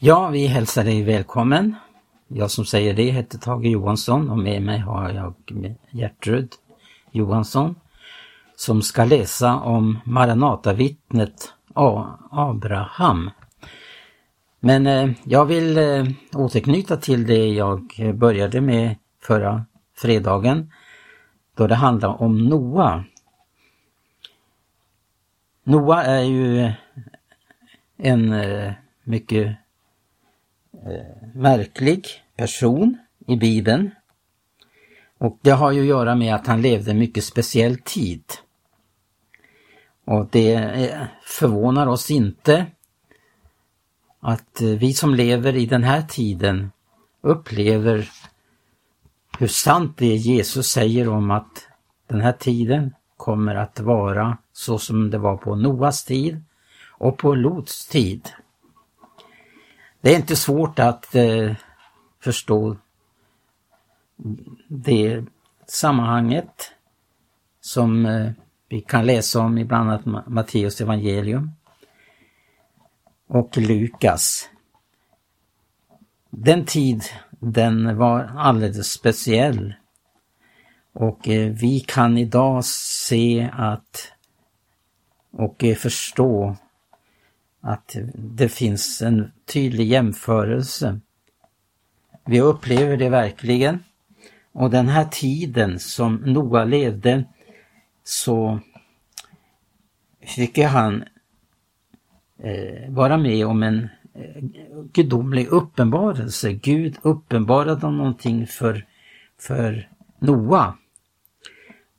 Ja, 0.00 0.28
vi 0.28 0.46
hälsar 0.46 0.84
dig 0.84 1.02
välkommen. 1.02 1.74
Jag 2.28 2.50
som 2.50 2.64
säger 2.64 2.94
det 2.94 3.10
heter 3.10 3.38
Tage 3.38 3.64
Johansson 3.64 4.30
och 4.30 4.38
med 4.38 4.62
mig 4.62 4.78
har 4.78 5.10
jag 5.10 5.34
Gertrud 5.90 6.52
Johansson 7.10 7.74
som 8.56 8.82
ska 8.82 9.04
läsa 9.04 9.56
om 9.56 9.98
Maranatavittnet 10.04 11.52
Abraham. 12.30 13.30
Men 14.60 14.86
eh, 14.86 15.10
jag 15.24 15.44
vill 15.44 15.78
eh, 15.78 16.04
återknyta 16.34 16.96
till 16.96 17.26
det 17.26 17.48
jag 17.48 17.92
började 18.14 18.60
med 18.60 18.96
förra 19.22 19.64
fredagen 19.96 20.72
då 21.56 21.66
det 21.66 21.74
handlar 21.74 22.22
om 22.22 22.48
Noa. 22.48 23.04
Noa 25.64 26.02
är 26.02 26.22
ju 26.22 26.72
en 27.96 28.32
eh, 28.32 28.72
mycket 29.04 29.56
Eh, 30.86 31.28
märklig 31.34 32.06
person 32.36 32.98
i 33.26 33.36
Bibeln. 33.36 33.90
Och 35.18 35.38
det 35.42 35.50
har 35.50 35.72
ju 35.72 35.80
att 35.80 35.86
göra 35.86 36.14
med 36.14 36.34
att 36.34 36.46
han 36.46 36.62
levde 36.62 36.90
en 36.90 36.98
mycket 36.98 37.24
speciell 37.24 37.78
tid. 37.78 38.24
Och 40.04 40.28
det 40.30 40.54
eh, 40.54 41.04
förvånar 41.22 41.86
oss 41.86 42.10
inte 42.10 42.66
att 44.20 44.60
eh, 44.60 44.68
vi 44.68 44.92
som 44.92 45.14
lever 45.14 45.56
i 45.56 45.66
den 45.66 45.84
här 45.84 46.02
tiden 46.02 46.70
upplever 47.20 48.10
hur 49.38 49.48
sant 49.48 49.98
det 49.98 50.16
Jesus 50.16 50.66
säger 50.66 51.08
om 51.08 51.30
att 51.30 51.68
den 52.06 52.20
här 52.20 52.32
tiden 52.32 52.94
kommer 53.16 53.54
att 53.54 53.80
vara 53.80 54.38
så 54.52 54.78
som 54.78 55.10
det 55.10 55.18
var 55.18 55.36
på 55.36 55.54
Noas 55.54 56.04
tid 56.04 56.44
och 56.88 57.18
på 57.18 57.34
Lots 57.34 57.88
tid. 57.88 58.28
Det 60.00 60.12
är 60.12 60.16
inte 60.16 60.36
svårt 60.36 60.78
att 60.78 61.14
eh, 61.14 61.52
förstå 62.20 62.76
det 64.68 65.24
sammanhanget 65.66 66.72
som 67.60 68.06
eh, 68.06 68.30
vi 68.68 68.80
kan 68.80 69.06
läsa 69.06 69.40
om 69.40 69.58
i 69.58 69.64
bland 69.64 69.90
annat 69.90 70.26
Matteus 70.26 70.80
evangelium 70.80 71.50
och 73.26 73.56
Lukas. 73.56 74.48
Den 76.30 76.64
tid, 76.64 77.04
den 77.30 77.96
var 77.96 78.32
alldeles 78.36 78.92
speciell. 78.92 79.74
Och 80.92 81.28
eh, 81.28 81.52
vi 81.52 81.80
kan 81.80 82.18
idag 82.18 82.64
se 82.64 83.50
att 83.52 84.12
och 85.30 85.64
eh, 85.64 85.76
förstå 85.76 86.56
att 87.60 87.96
det 88.14 88.48
finns 88.48 89.02
en 89.02 89.32
tydlig 89.48 89.86
jämförelse. 89.86 91.00
Vi 92.24 92.40
upplever 92.40 92.96
det 92.96 93.08
verkligen. 93.08 93.78
Och 94.52 94.70
den 94.70 94.88
här 94.88 95.04
tiden 95.04 95.78
som 95.78 96.14
Noa 96.14 96.64
levde 96.64 97.24
så 98.04 98.60
fick 100.20 100.58
han 100.58 101.04
eh, 102.38 102.90
vara 102.90 103.18
med 103.18 103.46
om 103.46 103.62
en 103.62 103.88
eh, 104.14 104.42
gudomlig 104.92 105.46
uppenbarelse. 105.48 106.52
Gud 106.52 106.96
uppenbarade 107.02 107.90
någonting 107.90 108.46
för, 108.46 108.86
för 109.38 109.88
Noa 110.18 110.74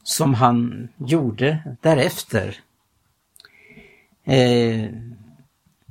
som 0.04 0.34
han 0.34 0.90
gjorde 0.98 1.78
därefter. 1.82 2.56
Eh, 4.24 4.90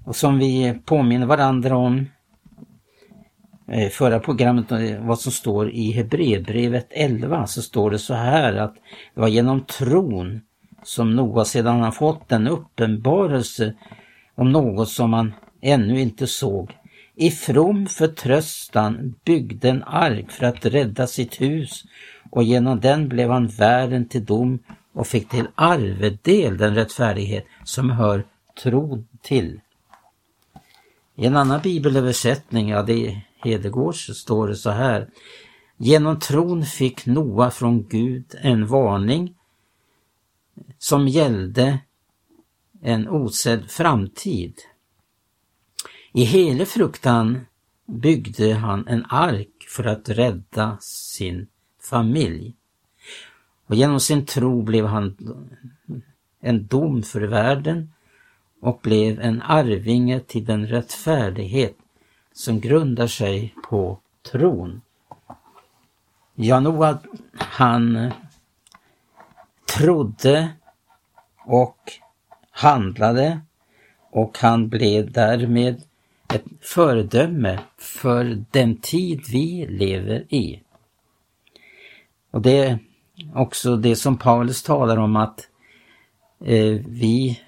och 0.08 0.16
som 0.16 0.38
vi 0.38 0.74
påminner 0.84 1.26
varandra 1.26 1.76
om 1.76 2.06
eh, 3.72 3.88
förra 3.88 4.20
programmet, 4.20 4.72
eh, 4.72 5.00
vad 5.00 5.18
som 5.18 5.32
står 5.32 5.70
i 5.70 5.92
Hebreerbrevet 5.92 6.86
11, 6.90 7.46
så 7.46 7.62
står 7.62 7.90
det 7.90 7.98
så 7.98 8.14
här 8.14 8.54
att 8.54 8.74
det 9.14 9.20
var 9.20 9.28
genom 9.28 9.64
tron 9.64 10.40
som 10.82 11.16
Noa 11.16 11.44
sedan 11.44 11.80
han 11.80 11.92
fått 11.92 12.32
en 12.32 12.48
uppenbarelse 12.48 13.74
om 14.34 14.52
något 14.52 14.88
som 14.88 15.12
han 15.12 15.34
ännu 15.62 16.00
inte 16.00 16.26
såg, 16.26 16.76
i 17.14 17.30
from 17.30 17.86
förtröstan 17.86 19.14
byggde 19.24 19.68
en 19.68 19.82
ark 19.82 20.30
för 20.30 20.46
att 20.46 20.66
rädda 20.66 21.06
sitt 21.06 21.40
hus 21.40 21.84
och 22.30 22.42
genom 22.42 22.80
den 22.80 23.08
blev 23.08 23.30
han 23.30 23.46
värden 23.46 24.08
till 24.08 24.24
dom 24.24 24.58
och 24.92 25.06
fick 25.06 25.28
till 25.28 25.46
arvedel 25.54 26.58
den 26.58 26.74
rättfärdighet 26.74 27.44
som 27.64 27.90
hör 27.90 28.24
tro 28.62 29.04
till. 29.22 29.60
I 31.18 31.26
en 31.26 31.36
annan 31.36 31.60
bibelöversättning, 31.62 32.68
ja 32.68 32.82
det 32.82 33.06
är 33.06 33.26
Hedegårds, 33.36 34.06
så 34.06 34.14
står 34.14 34.48
det 34.48 34.56
så 34.56 34.70
här. 34.70 35.10
Genom 35.76 36.18
tron 36.18 36.64
fick 36.64 37.06
Noa 37.06 37.50
från 37.50 37.88
Gud 37.88 38.34
en 38.42 38.66
varning 38.66 39.34
som 40.78 41.08
gällde 41.08 41.78
en 42.82 43.08
osedd 43.08 43.70
framtid. 43.70 44.54
I 46.12 46.24
hela 46.24 46.66
fruktan 46.66 47.40
byggde 47.86 48.54
han 48.54 48.88
en 48.88 49.04
ark 49.08 49.66
för 49.68 49.84
att 49.84 50.08
rädda 50.08 50.78
sin 50.80 51.46
familj. 51.90 52.54
Och 53.66 53.74
genom 53.74 54.00
sin 54.00 54.26
tro 54.26 54.62
blev 54.62 54.86
han 54.86 55.16
en 56.40 56.66
dom 56.66 57.02
för 57.02 57.20
världen 57.20 57.92
och 58.60 58.80
blev 58.82 59.20
en 59.20 59.42
arvinge 59.42 60.20
till 60.20 60.44
den 60.44 60.66
rättfärdighet 60.66 61.76
som 62.32 62.60
grundar 62.60 63.06
sig 63.06 63.54
på 63.68 63.98
tron. 64.32 64.80
Janoa, 66.34 66.98
han 67.34 68.12
trodde 69.76 70.48
och 71.44 71.92
handlade 72.50 73.40
och 74.10 74.38
han 74.38 74.68
blev 74.68 75.12
därmed 75.12 75.82
ett 76.34 76.44
föredöme 76.60 77.58
för 77.78 78.44
den 78.50 78.76
tid 78.76 79.20
vi 79.32 79.66
lever 79.66 80.34
i. 80.34 80.62
Och 82.30 82.42
det 82.42 82.58
är 82.58 82.78
också 83.34 83.76
det 83.76 83.96
som 83.96 84.18
Paulus 84.18 84.62
talar 84.62 84.96
om 84.96 85.16
att 85.16 85.48
eh, 86.44 86.80
vi 86.86 87.40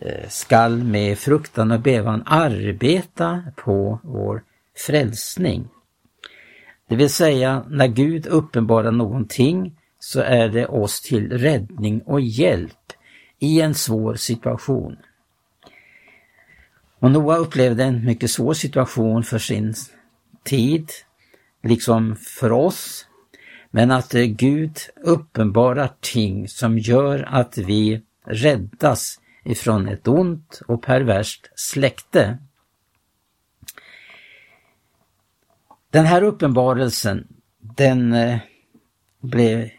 Eh, 0.00 0.28
skall 0.28 0.76
med 0.84 1.18
fruktan 1.18 1.70
och 1.70 1.80
bävan 1.80 2.22
arbeta 2.26 3.44
på 3.56 4.00
vår 4.02 4.42
frälsning. 4.86 5.68
Det 6.88 6.96
vill 6.96 7.10
säga, 7.10 7.64
när 7.68 7.86
Gud 7.86 8.26
uppenbarar 8.26 8.90
någonting 8.92 9.78
så 9.98 10.20
är 10.20 10.48
det 10.48 10.66
oss 10.66 11.00
till 11.00 11.32
räddning 11.32 12.00
och 12.00 12.20
hjälp 12.20 12.92
i 13.38 13.60
en 13.60 13.74
svår 13.74 14.14
situation. 14.14 14.96
Och 16.98 17.10
Noa 17.10 17.36
upplevde 17.36 17.84
en 17.84 18.04
mycket 18.04 18.30
svår 18.30 18.54
situation 18.54 19.22
för 19.22 19.38
sin 19.38 19.74
tid, 20.44 20.90
liksom 21.62 22.16
för 22.16 22.52
oss. 22.52 23.06
Men 23.70 23.90
att 23.90 24.14
eh, 24.14 24.22
Gud 24.22 24.76
uppenbarar 25.04 25.92
ting 26.00 26.48
som 26.48 26.78
gör 26.78 27.28
att 27.28 27.58
vi 27.58 28.02
räddas 28.26 29.20
ifrån 29.46 29.88
ett 29.88 30.08
ont 30.08 30.60
och 30.66 30.82
perverst 30.82 31.50
släkte. 31.54 32.38
Den 35.90 36.06
här 36.06 36.22
uppenbarelsen 36.22 37.26
den 37.58 38.12
eh, 38.12 38.38
blev 39.20 39.70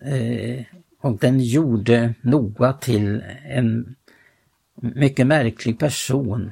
eh, 0.00 0.64
och 1.00 1.18
den 1.18 1.40
gjorde 1.40 2.14
Noa 2.20 2.72
till 2.72 3.22
en 3.44 3.96
mycket 4.74 5.26
märklig 5.26 5.78
person. 5.78 6.50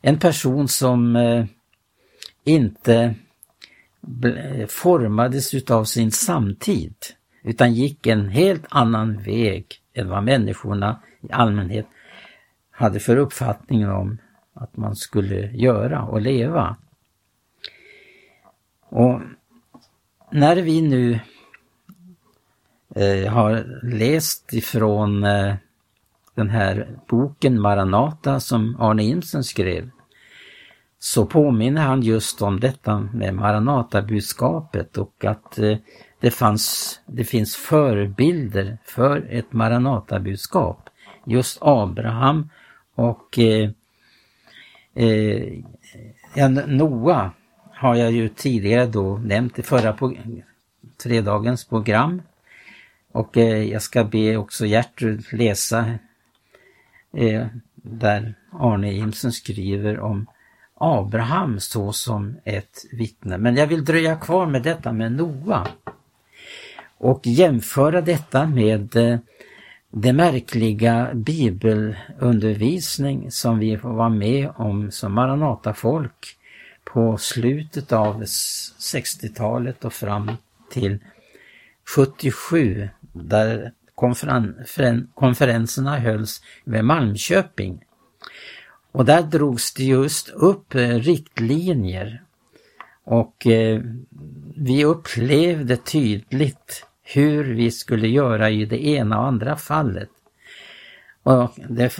En 0.00 0.18
person 0.18 0.68
som 0.68 1.16
eh, 1.16 1.44
inte 2.44 3.14
formades 4.68 5.54
utav 5.54 5.84
sin 5.84 6.12
samtid 6.12 6.94
utan 7.42 7.74
gick 7.74 8.06
en 8.06 8.28
helt 8.28 8.64
annan 8.68 9.22
väg 9.22 9.80
än 9.96 10.08
vad 10.08 10.24
människorna 10.24 11.00
i 11.20 11.32
allmänhet 11.32 11.86
hade 12.70 13.00
för 13.00 13.16
uppfattning 13.16 13.88
om 13.88 14.18
att 14.54 14.76
man 14.76 14.96
skulle 14.96 15.50
göra 15.50 16.02
och 16.02 16.20
leva. 16.20 16.76
Och 18.88 19.20
när 20.30 20.56
vi 20.56 20.82
nu 20.82 21.20
eh, 22.94 23.32
har 23.32 23.80
läst 23.82 24.52
ifrån 24.52 25.24
eh, 25.24 25.54
den 26.34 26.50
här 26.50 26.98
boken 27.08 27.60
Maranata 27.60 28.40
som 28.40 28.80
Arne 28.80 29.04
Imsen 29.04 29.44
skrev 29.44 29.90
så 30.98 31.26
påminner 31.26 31.82
han 31.82 32.02
just 32.02 32.42
om 32.42 32.60
detta 32.60 32.98
med 32.98 33.34
Maranata-budskapet 33.34 34.98
och 34.98 35.24
att 35.24 35.58
eh, 35.58 35.78
det, 36.20 36.30
fanns, 36.30 37.00
det 37.06 37.24
finns 37.24 37.56
förebilder 37.56 38.78
för 38.84 39.26
ett 39.30 39.52
Maranatabudskap. 39.52 40.90
Just 41.24 41.58
Abraham 41.60 42.50
och 42.94 43.38
eh, 43.38 43.70
Eh, 44.96 46.48
Noa 46.66 47.30
har 47.72 47.94
jag 47.94 48.12
ju 48.12 48.28
tidigare 48.28 48.86
då 48.86 49.16
nämnt 49.16 49.58
i 49.58 49.62
förra 49.62 49.92
på, 49.92 50.14
tredagens 51.02 51.64
program. 51.64 52.22
Och 53.12 53.36
eh, 53.36 53.62
jag 53.62 53.82
ska 53.82 54.04
be 54.04 54.36
också 54.36 54.66
Gertrud 54.66 55.24
läsa 55.32 55.94
eh, 57.12 57.46
där 57.74 58.34
Arne 58.52 58.92
Imsen 58.92 59.32
skriver 59.32 60.00
om 60.00 60.26
Abraham 60.74 61.60
så 61.60 61.92
som 61.92 62.36
ett 62.44 62.84
vittne. 62.92 63.38
Men 63.38 63.56
jag 63.56 63.66
vill 63.66 63.84
dröja 63.84 64.16
kvar 64.16 64.46
med 64.46 64.62
detta 64.62 64.92
med 64.92 65.12
Noa 65.12 65.66
och 66.98 67.26
jämföra 67.26 68.00
detta 68.00 68.46
med 68.46 68.80
den 68.80 69.20
det 69.90 70.12
märkliga 70.12 71.10
bibelundervisning 71.14 73.30
som 73.30 73.58
vi 73.58 73.78
får 73.78 73.92
vara 73.92 74.08
med 74.08 74.50
om 74.56 74.90
som 74.90 75.12
Maranata-folk 75.12 76.36
på 76.84 77.18
slutet 77.18 77.92
av 77.92 78.22
60-talet 78.22 79.84
och 79.84 79.92
fram 79.92 80.32
till 80.70 80.98
77 81.96 82.88
där 83.12 83.72
konferen 83.94 85.08
konferenserna 85.14 85.98
hölls 85.98 86.42
vid 86.64 86.84
Malmköping. 86.84 87.84
Och 88.92 89.04
där 89.04 89.22
drogs 89.22 89.74
det 89.74 89.84
just 89.84 90.28
upp 90.28 90.74
eh, 90.74 90.88
riktlinjer 90.88 92.22
och 93.06 93.46
eh, 93.46 93.82
vi 94.56 94.84
upplevde 94.84 95.76
tydligt 95.76 96.86
hur 97.02 97.54
vi 97.54 97.70
skulle 97.70 98.08
göra 98.08 98.50
i 98.50 98.64
det 98.64 98.86
ena 98.86 99.18
och 99.18 99.26
andra 99.26 99.56
fallet. 99.56 100.08
Och 101.22 101.52
det, 101.68 101.98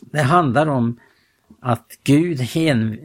det 0.00 0.22
handlar 0.22 0.66
om 0.66 1.00
att 1.60 1.98
Gud 2.04 2.40
hen, 2.40 2.98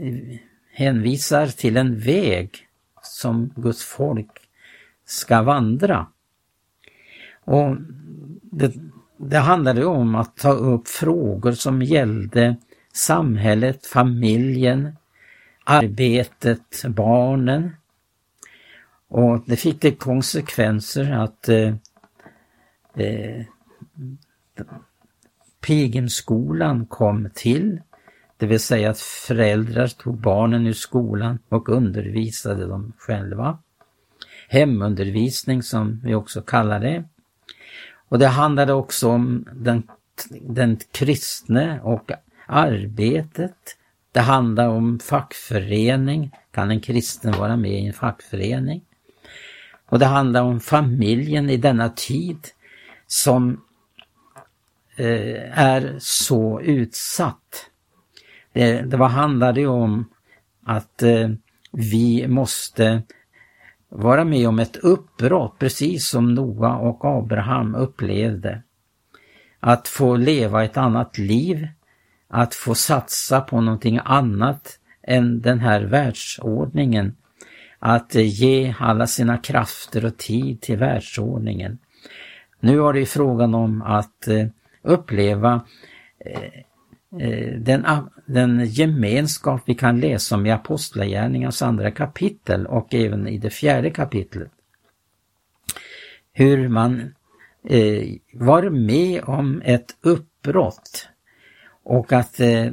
hänvisar 0.71 1.47
till 1.47 1.77
en 1.77 1.99
väg 1.99 2.67
som 3.01 3.53
Guds 3.55 3.83
folk 3.83 4.31
ska 5.05 5.41
vandra. 5.41 6.07
Och 7.43 7.77
det, 8.41 8.73
det 9.17 9.37
handlade 9.37 9.85
om 9.85 10.15
att 10.15 10.37
ta 10.37 10.51
upp 10.51 10.87
frågor 10.87 11.51
som 11.51 11.81
gällde 11.81 12.55
samhället, 12.93 13.85
familjen, 13.85 14.95
arbetet, 15.69 16.83
barnen. 16.87 17.75
Och 19.07 19.43
det 19.45 19.55
fick 19.55 19.81
det 19.81 19.91
konsekvenser 19.91 21.11
att 21.11 21.49
eh, 21.49 21.73
eh, 22.95 23.45
Pigenskolan 25.61 26.85
kom 26.85 27.29
till. 27.33 27.81
Det 28.37 28.45
vill 28.45 28.59
säga 28.59 28.89
att 28.89 28.99
föräldrar 28.99 29.87
tog 29.87 30.17
barnen 30.17 30.67
ur 30.67 30.73
skolan 30.73 31.39
och 31.49 31.69
undervisade 31.69 32.67
dem 32.67 32.93
själva. 32.97 33.57
Hemundervisning 34.47 35.63
som 35.63 36.01
vi 36.03 36.15
också 36.15 36.41
kallar 36.41 36.79
det. 36.79 37.03
Och 38.09 38.19
det 38.19 38.27
handlade 38.27 38.73
också 38.73 39.09
om 39.09 39.47
den, 39.53 39.83
den 40.41 40.77
kristne 40.91 41.79
och 41.81 42.11
arbetet. 42.47 43.75
Det 44.11 44.19
handlar 44.19 44.67
om 44.67 44.99
fackförening. 44.99 46.31
Kan 46.51 46.71
en 46.71 46.81
kristen 46.81 47.31
vara 47.31 47.57
med 47.57 47.71
i 47.71 47.87
en 47.87 47.93
fackförening? 47.93 48.81
Och 49.85 49.99
det 49.99 50.05
handlar 50.05 50.41
om 50.41 50.59
familjen 50.59 51.49
i 51.49 51.57
denna 51.57 51.89
tid 51.89 52.47
som 53.07 53.61
eh, 54.95 55.59
är 55.59 55.95
så 55.99 56.61
utsatt. 56.61 57.69
Eh, 58.53 58.85
det, 58.85 58.97
det 58.97 59.05
handlade 59.05 59.67
om 59.67 60.09
att 60.65 61.03
eh, 61.03 61.29
vi 61.71 62.27
måste 62.27 63.01
vara 63.89 64.23
med 64.23 64.47
om 64.47 64.59
ett 64.59 64.75
uppbrott, 64.75 65.59
precis 65.59 66.07
som 66.07 66.33
Noa 66.33 66.75
och 66.75 67.05
Abraham 67.05 67.75
upplevde. 67.75 68.61
Att 69.59 69.87
få 69.87 70.15
leva 70.15 70.63
ett 70.63 70.77
annat 70.77 71.17
liv, 71.17 71.67
att 72.29 72.55
få 72.55 72.75
satsa 72.75 73.41
på 73.41 73.61
någonting 73.61 73.99
annat 74.05 74.79
än 75.03 75.41
den 75.41 75.59
här 75.59 75.81
världsordningen. 75.81 77.15
Att 77.79 78.15
ge 78.15 78.75
alla 78.79 79.07
sina 79.07 79.37
krafter 79.37 80.05
och 80.05 80.17
tid 80.17 80.61
till 80.61 80.77
världsordningen. 80.77 81.77
Nu 82.59 82.77
var 82.77 82.93
det 82.93 83.05
frågan 83.05 83.53
om 83.53 83.81
att 83.81 84.27
eh, 84.27 84.47
uppleva 84.81 85.65
eh, 86.25 87.21
eh, 87.21 87.59
den, 87.59 87.85
den 88.25 88.65
gemenskap 88.65 89.61
vi 89.65 89.75
kan 89.75 89.99
läsa 89.99 90.35
om 90.35 90.45
i 90.45 90.51
Apostlagärningarnas 90.51 91.61
andra 91.61 91.91
kapitel 91.91 92.67
och 92.67 92.93
även 92.93 93.27
i 93.27 93.37
det 93.37 93.49
fjärde 93.49 93.89
kapitlet. 93.89 94.51
Hur 96.33 96.67
man 96.67 97.13
eh, 97.63 98.07
var 98.33 98.69
med 98.69 99.23
om 99.23 99.61
ett 99.65 99.97
uppbrott 100.01 101.09
och 101.83 102.13
att 102.13 102.39
eh, 102.39 102.71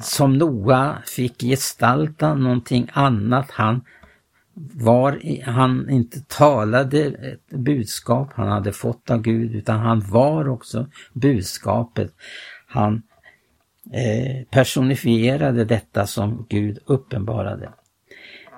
som 0.00 0.38
Noa 0.38 0.98
fick 1.06 1.42
gestalta 1.42 2.34
någonting 2.34 2.88
annat. 2.92 3.50
Han 3.50 3.80
var, 4.74 5.42
han 5.44 5.90
inte 5.90 6.20
talade 6.20 7.04
ett 7.04 7.50
budskap 7.50 8.28
han 8.34 8.48
hade 8.48 8.72
fått 8.72 9.10
av 9.10 9.22
Gud 9.22 9.54
utan 9.54 9.80
han 9.80 10.00
var 10.00 10.48
också 10.48 10.86
budskapet. 11.12 12.12
Han 12.66 13.02
Eh, 13.92 14.44
personifierade 14.50 15.64
detta 15.64 16.06
som 16.06 16.46
Gud 16.48 16.78
uppenbarade. 16.84 17.72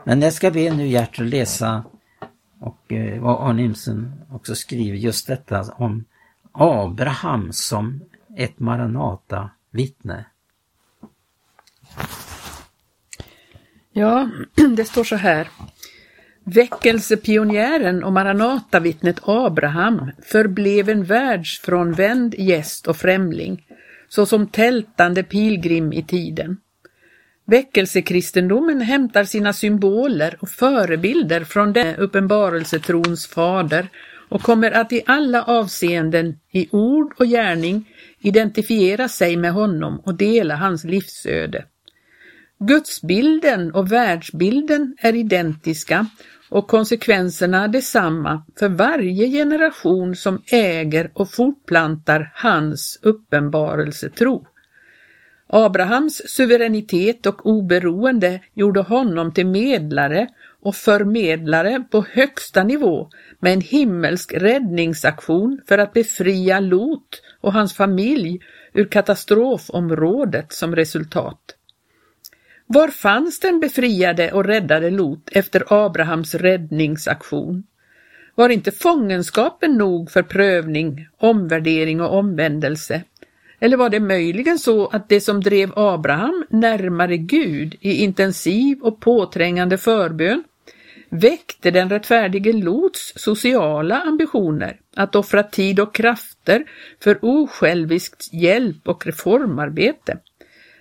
Men 0.04 0.22
jag 0.22 0.32
ska 0.32 0.50
be 0.50 0.74
nu 0.74 0.86
Gertrud 0.86 1.30
läsa 1.30 1.84
och 2.60 2.92
eh, 2.92 3.22
vad 3.22 3.50
Arne 3.50 3.62
Imsen 3.62 4.12
också 4.30 4.54
skriver 4.54 4.96
just 4.96 5.26
detta 5.26 5.72
om 5.72 6.04
Abraham 6.52 7.52
som 7.52 8.00
ett 8.36 8.58
Maranata 8.60 9.50
Vittne. 9.70 10.24
Ja, 13.92 14.30
det 14.76 14.84
står 14.84 15.04
så 15.04 15.16
här. 15.16 15.48
Väckelsepionjären 16.44 18.04
och 18.04 18.12
Maranata-vittnet 18.12 19.20
Abraham 19.22 20.10
förblev 20.22 20.88
en 20.88 21.04
världsfrånvänd 21.04 22.34
gäst 22.38 22.88
och 22.88 22.96
främling 22.96 23.66
såsom 24.08 24.46
tältande 24.46 25.22
pilgrim 25.22 25.92
i 25.92 26.02
tiden. 26.02 26.56
Väckelsekristendomen 27.44 28.80
hämtar 28.80 29.24
sina 29.24 29.52
symboler 29.52 30.36
och 30.40 30.48
förebilder 30.48 31.44
från 31.44 31.72
den 31.72 31.96
uppenbarelsetrons 31.96 33.26
fader 33.26 33.88
och 34.30 34.42
kommer 34.42 34.70
att 34.70 34.92
i 34.92 35.02
alla 35.06 35.42
avseenden, 35.42 36.38
i 36.50 36.68
ord 36.70 37.14
och 37.18 37.26
gärning, 37.26 37.88
identifiera 38.20 39.08
sig 39.08 39.36
med 39.36 39.52
honom 39.52 40.00
och 40.04 40.14
dela 40.14 40.56
hans 40.56 40.84
livsöde. 40.84 41.64
Gudsbilden 42.58 43.72
och 43.72 43.92
världsbilden 43.92 44.96
är 44.98 45.14
identiska 45.14 46.06
och 46.48 46.68
konsekvenserna 46.68 47.68
detsamma 47.68 48.42
för 48.58 48.68
varje 48.68 49.28
generation 49.28 50.16
som 50.16 50.42
äger 50.46 51.10
och 51.14 51.30
fortplantar 51.30 52.32
hans 52.34 52.98
uppenbarelsetro. 53.02 54.46
Abrahams 55.46 56.22
suveränitet 56.26 57.26
och 57.26 57.46
oberoende 57.46 58.40
gjorde 58.54 58.80
honom 58.80 59.32
till 59.32 59.46
medlare 59.46 60.28
och 60.62 60.74
förmedlare 60.74 61.84
på 61.90 62.04
högsta 62.12 62.64
nivå 62.64 63.10
med 63.40 63.52
en 63.52 63.60
himmelsk 63.60 64.32
räddningsaktion 64.32 65.60
för 65.68 65.78
att 65.78 65.92
befria 65.92 66.60
Lot 66.60 67.22
och 67.40 67.52
hans 67.52 67.74
familj 67.74 68.40
ur 68.72 68.84
katastrofområdet 68.84 70.52
som 70.52 70.76
resultat. 70.76 71.56
Var 72.66 72.88
fanns 72.88 73.40
den 73.40 73.60
befriade 73.60 74.32
och 74.32 74.44
räddade 74.44 74.90
Lot 74.90 75.28
efter 75.32 75.64
Abrahams 75.68 76.34
räddningsaktion? 76.34 77.64
Var 78.34 78.48
inte 78.48 78.72
fångenskapen 78.72 79.72
nog 79.72 80.10
för 80.10 80.22
prövning, 80.22 81.08
omvärdering 81.18 82.00
och 82.00 82.18
omvändelse? 82.18 83.02
Eller 83.60 83.76
var 83.76 83.88
det 83.88 84.00
möjligen 84.00 84.58
så 84.58 84.86
att 84.86 85.08
det 85.08 85.20
som 85.20 85.40
drev 85.40 85.72
Abraham 85.76 86.44
närmare 86.50 87.16
Gud 87.16 87.76
i 87.80 87.92
intensiv 88.04 88.80
och 88.80 89.00
påträngande 89.00 89.78
förbön 89.78 90.44
väckte 91.10 91.70
den 91.70 91.90
rättfärdige 91.90 92.52
Lots 92.52 93.12
sociala 93.16 94.00
ambitioner 94.00 94.76
att 94.96 95.14
offra 95.16 95.42
tid 95.42 95.80
och 95.80 95.94
krafter 95.94 96.64
för 97.02 97.18
osjälviskt 97.22 98.32
hjälp 98.32 98.88
och 98.88 99.06
reformarbete? 99.06 100.18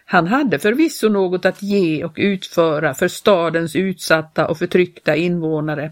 Han 0.05 0.27
hade 0.27 0.59
förvisso 0.59 1.09
något 1.09 1.45
att 1.45 1.61
ge 1.61 2.03
och 2.03 2.13
utföra 2.15 2.93
för 2.93 3.07
stadens 3.07 3.75
utsatta 3.75 4.47
och 4.47 4.57
förtryckta 4.57 5.15
invånare. 5.15 5.91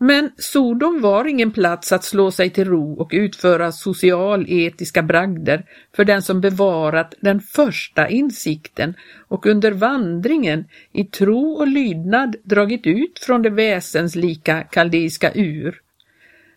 Men 0.00 0.30
Sodom 0.36 1.00
var 1.00 1.24
ingen 1.24 1.50
plats 1.50 1.92
att 1.92 2.04
slå 2.04 2.30
sig 2.30 2.50
till 2.50 2.64
ro 2.64 2.92
och 2.92 3.10
utföra 3.12 3.72
socialetiska 3.72 5.02
bragder 5.02 5.64
för 5.96 6.04
den 6.04 6.22
som 6.22 6.40
bevarat 6.40 7.14
den 7.20 7.40
första 7.40 8.08
insikten 8.08 8.94
och 9.28 9.46
under 9.46 9.72
vandringen 9.72 10.64
i 10.92 11.04
tro 11.04 11.52
och 11.52 11.66
lydnad 11.66 12.36
dragit 12.44 12.86
ut 12.86 13.18
från 13.18 13.42
det 13.42 13.50
väsenslika 13.50 14.62
kaldeiska 14.62 15.32
ur. 15.34 15.80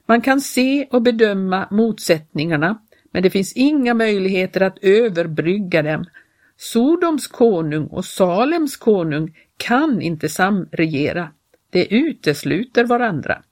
Man 0.06 0.22
kan 0.22 0.42
se 0.42 0.88
och 0.92 1.02
bedöma 1.02 1.68
motsättningarna, 1.72 2.82
men 3.12 3.24
det 3.24 3.30
finns 3.30 3.54
inga 3.54 3.94
möjligheter 3.94 4.62
att 4.62 4.78
överbrygga 4.82 5.82
dem. 5.82 6.06
Sodoms 6.58 7.28
konung 7.28 7.88
och 7.88 8.06
Salems 8.06 8.78
konung 8.78 9.36
kan 9.58 10.02
inte 10.02 10.30
samregera. 10.30 11.30
De 11.72 11.86
utesluter 11.86 12.84
varandra. 12.84 13.44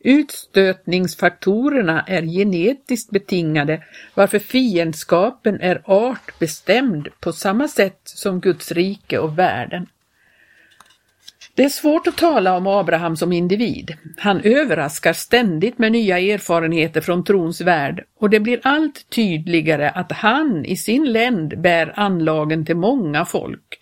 Utstötningsfaktorerna 0.00 2.04
är 2.06 2.22
genetiskt 2.22 3.10
betingade 3.10 3.82
varför 4.14 4.38
fiendskapen 4.38 5.60
är 5.60 5.82
artbestämd 5.84 7.08
på 7.20 7.32
samma 7.32 7.68
sätt 7.68 8.00
som 8.04 8.40
Guds 8.40 8.72
rike 8.72 9.18
och 9.18 9.38
världen. 9.38 9.86
Det 11.54 11.64
är 11.64 11.68
svårt 11.68 12.06
att 12.06 12.16
tala 12.16 12.56
om 12.56 12.66
Abraham 12.66 13.16
som 13.16 13.32
individ. 13.32 13.96
Han 14.18 14.40
överraskar 14.40 15.12
ständigt 15.12 15.78
med 15.78 15.92
nya 15.92 16.18
erfarenheter 16.18 17.00
från 17.00 17.24
trons 17.24 17.60
värld 17.60 18.04
och 18.18 18.30
det 18.30 18.40
blir 18.40 18.60
allt 18.62 19.10
tydligare 19.10 19.90
att 19.90 20.12
han 20.12 20.64
i 20.64 20.76
sin 20.76 21.12
länd 21.12 21.60
bär 21.60 21.92
anlagen 21.96 22.66
till 22.66 22.76
många 22.76 23.24
folk. 23.24 23.78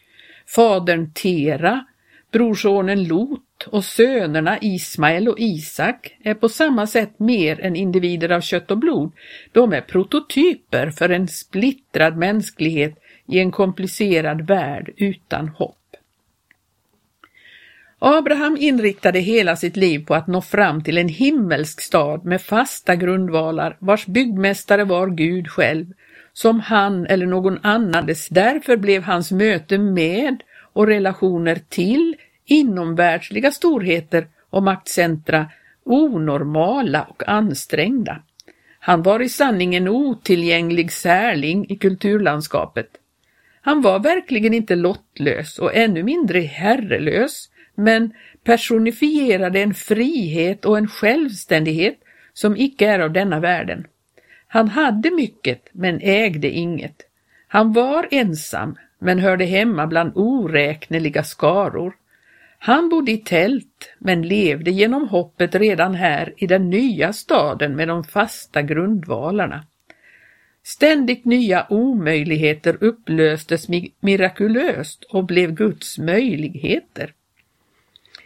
Fadern 0.47 1.13
Tera 1.13 1.85
Brorsonen 2.33 3.05
Lot 3.05 3.67
och 3.67 3.85
sönerna 3.85 4.59
Ismael 4.61 5.29
och 5.29 5.39
Isak 5.39 6.17
är 6.23 6.35
på 6.35 6.49
samma 6.49 6.87
sätt 6.87 7.19
mer 7.19 7.61
än 7.61 7.77
individer 7.77 8.29
av 8.33 8.41
kött 8.41 8.71
och 8.71 8.79
blod. 8.79 9.13
De 9.53 9.73
är 9.73 9.81
prototyper 9.81 10.91
för 10.91 11.09
en 11.09 11.29
splittrad 11.29 12.17
mänsklighet 12.17 12.99
i 13.29 13.39
en 13.39 13.51
komplicerad 13.51 14.47
värld 14.47 14.91
utan 14.97 15.49
hopp. 15.49 15.77
Abraham 17.99 18.57
inriktade 18.61 19.19
hela 19.19 19.57
sitt 19.57 19.77
liv 19.77 20.07
på 20.07 20.15
att 20.15 20.27
nå 20.27 20.41
fram 20.41 20.85
till 20.85 20.99
en 20.99 21.09
himmelsk 21.09 21.81
stad 21.81 22.25
med 22.25 22.43
fasta 22.43 22.97
grundvalar 22.97 23.77
vars 23.79 24.07
byggmästare 24.07 24.85
var 24.85 25.07
Gud 25.07 25.49
själv, 25.49 25.87
som 26.33 26.61
han 26.61 27.07
eller 27.07 27.27
någon 27.27 27.59
annan. 27.63 28.07
Därför 28.31 28.77
blev 28.77 29.03
hans 29.03 29.33
möte 29.33 29.79
med 29.79 30.43
och 30.81 30.87
relationer 30.87 31.61
till 31.69 32.17
inomvärldsliga 32.45 33.51
storheter 33.51 34.29
och 34.51 34.63
maktcentra 34.63 35.47
onormala 35.85 37.03
och 37.03 37.29
ansträngda. 37.29 38.23
Han 38.79 39.03
var 39.03 39.23
i 39.23 39.29
sanning 39.29 39.75
en 39.75 39.89
otillgänglig 39.89 40.93
särling 40.93 41.67
i 41.71 41.77
kulturlandskapet. 41.77 42.87
Han 43.61 43.83
var 43.83 43.99
verkligen 43.99 44.55
inte 44.55 44.77
lottlös 44.77 45.59
och 45.59 45.75
ännu 45.75 46.03
mindre 46.03 46.41
herrelös, 46.41 47.51
men 47.75 48.13
personifierade 48.45 49.61
en 49.61 49.75
frihet 49.75 50.65
och 50.65 50.79
en 50.79 50.89
självständighet 50.89 51.99
som 52.33 52.57
icke 52.57 52.87
är 52.87 52.99
av 52.99 53.13
denna 53.13 53.41
världen. 53.41 53.87
Han 54.47 54.69
hade 54.69 55.11
mycket 55.11 55.69
men 55.73 56.01
ägde 56.03 56.51
inget. 56.51 56.97
Han 57.49 57.73
var 57.73 58.09
ensam 58.11 58.77
men 59.01 59.19
hörde 59.19 59.45
hemma 59.45 59.87
bland 59.87 60.13
oräkneliga 60.15 61.25
skaror. 61.25 61.93
Han 62.59 62.89
bodde 62.89 63.13
i 63.13 63.19
tält 63.19 63.95
men 63.99 64.23
levde 64.23 64.71
genom 64.71 65.09
hoppet 65.09 65.55
redan 65.55 65.95
här 65.95 66.35
i 66.37 66.47
den 66.47 66.71
nya 66.71 67.13
staden 67.13 67.77
med 67.77 67.89
de 67.89 68.05
fasta 68.05 68.63
grundvalarna. 68.63 69.65
Ständigt 70.63 71.25
nya 71.25 71.67
omöjligheter 71.71 72.77
upplöstes 72.81 73.69
mirakulöst 74.01 75.05
och 75.05 75.25
blev 75.25 75.53
Guds 75.53 75.99
möjligheter. 75.99 77.13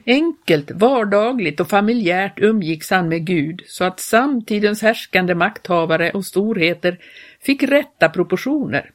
Enkelt, 0.06 0.70
vardagligt 0.70 1.60
och 1.60 1.68
familjärt 1.68 2.38
umgicks 2.40 2.90
han 2.90 3.08
med 3.08 3.26
Gud 3.26 3.62
så 3.66 3.84
att 3.84 4.00
samtidens 4.00 4.82
härskande 4.82 5.34
makthavare 5.34 6.10
och 6.10 6.26
storheter 6.26 6.98
fick 7.40 7.62
rätta 7.62 8.08
proportioner. 8.08 8.90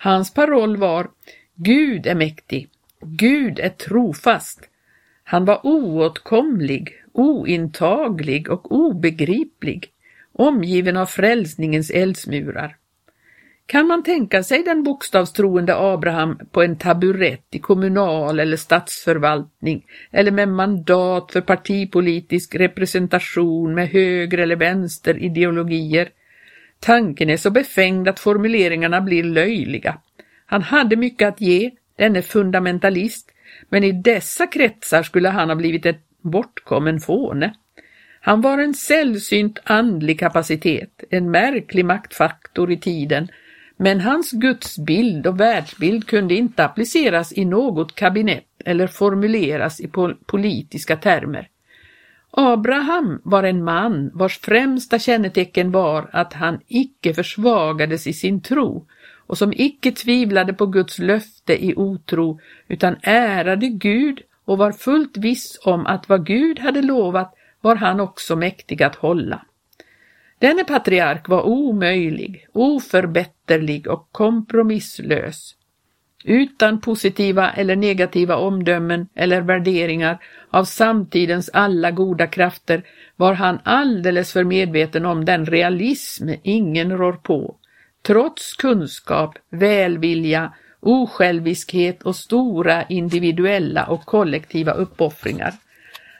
Hans 0.00 0.34
paroll 0.34 0.76
var 0.76 1.10
Gud 1.54 2.06
är 2.06 2.14
mäktig, 2.14 2.68
Gud 3.00 3.58
är 3.58 3.68
trofast. 3.68 4.60
Han 5.24 5.44
var 5.44 5.66
oåtkomlig, 5.66 6.92
ointaglig 7.12 8.50
och 8.50 8.72
obegriplig, 8.72 9.90
omgiven 10.32 10.96
av 10.96 11.06
frälsningens 11.06 11.90
eldsmurar. 11.90 12.76
Kan 13.66 13.86
man 13.86 14.02
tänka 14.02 14.42
sig 14.42 14.62
den 14.62 14.82
bokstavstroende 14.82 15.76
Abraham 15.76 16.38
på 16.52 16.62
en 16.62 16.76
taburett 16.76 17.46
i 17.50 17.58
kommunal 17.58 18.40
eller 18.40 18.56
statsförvaltning 18.56 19.86
eller 20.10 20.30
med 20.30 20.48
mandat 20.48 21.32
för 21.32 21.40
partipolitisk 21.40 22.54
representation 22.54 23.74
med 23.74 23.88
höger 23.88 24.38
eller 24.38 24.56
vänster 24.56 25.18
ideologier? 25.18 26.08
Tanken 26.80 27.30
är 27.30 27.36
så 27.36 27.50
befängd 27.50 28.08
att 28.08 28.20
formuleringarna 28.20 29.00
blir 29.00 29.24
löjliga. 29.24 29.98
Han 30.46 30.62
hade 30.62 30.96
mycket 30.96 31.28
att 31.28 31.40
ge, 31.40 31.70
denne 31.96 32.22
fundamentalist, 32.22 33.30
men 33.68 33.84
i 33.84 33.92
dessa 33.92 34.46
kretsar 34.46 35.02
skulle 35.02 35.28
han 35.28 35.48
ha 35.48 35.56
blivit 35.56 35.86
ett 35.86 36.00
bortkommen 36.22 37.00
fåne. 37.00 37.54
Han 38.20 38.40
var 38.40 38.58
en 38.58 38.74
sällsynt 38.74 39.58
andlig 39.64 40.20
kapacitet, 40.20 41.04
en 41.10 41.30
märklig 41.30 41.84
maktfaktor 41.84 42.72
i 42.72 42.76
tiden, 42.76 43.28
men 43.76 44.00
hans 44.00 44.32
gudsbild 44.32 45.26
och 45.26 45.40
världsbild 45.40 46.06
kunde 46.06 46.34
inte 46.34 46.64
appliceras 46.64 47.32
i 47.32 47.44
något 47.44 47.94
kabinett 47.94 48.44
eller 48.64 48.86
formuleras 48.86 49.80
i 49.80 49.90
politiska 50.26 50.96
termer. 50.96 51.48
Abraham 52.30 53.20
var 53.24 53.42
en 53.42 53.64
man 53.64 54.10
vars 54.14 54.38
främsta 54.38 54.98
kännetecken 54.98 55.70
var 55.70 56.10
att 56.12 56.32
han 56.32 56.60
icke 56.66 57.14
försvagades 57.14 58.06
i 58.06 58.12
sin 58.12 58.40
tro 58.40 58.86
och 59.26 59.38
som 59.38 59.52
icke 59.56 59.92
tvivlade 59.92 60.52
på 60.52 60.66
Guds 60.66 60.98
löfte 60.98 61.64
i 61.64 61.74
otro 61.76 62.40
utan 62.68 62.96
ärade 63.02 63.68
Gud 63.68 64.20
och 64.44 64.58
var 64.58 64.72
fullt 64.72 65.16
viss 65.16 65.58
om 65.64 65.86
att 65.86 66.08
vad 66.08 66.26
Gud 66.26 66.58
hade 66.58 66.82
lovat 66.82 67.34
var 67.60 67.76
han 67.76 68.00
också 68.00 68.36
mäktig 68.36 68.82
att 68.82 68.94
hålla. 68.94 69.44
Denne 70.38 70.64
patriark 70.64 71.28
var 71.28 71.42
omöjlig, 71.42 72.46
oförbätterlig 72.52 73.86
och 73.86 74.08
kompromisslös. 74.12 75.54
Utan 76.24 76.80
positiva 76.80 77.50
eller 77.50 77.76
negativa 77.76 78.36
omdömen 78.36 79.08
eller 79.14 79.40
värderingar 79.40 80.18
av 80.50 80.64
samtidens 80.64 81.50
alla 81.52 81.90
goda 81.90 82.26
krafter 82.26 82.82
var 83.16 83.32
han 83.32 83.58
alldeles 83.64 84.32
för 84.32 84.44
medveten 84.44 85.06
om 85.06 85.24
den 85.24 85.46
realism 85.46 86.28
ingen 86.42 86.98
rår 86.98 87.12
på 87.12 87.56
trots 88.06 88.54
kunskap, 88.54 89.38
välvilja, 89.50 90.52
osjälviskhet 90.80 92.02
och 92.02 92.16
stora 92.16 92.84
individuella 92.84 93.84
och 93.84 94.04
kollektiva 94.04 94.72
uppoffringar. 94.72 95.54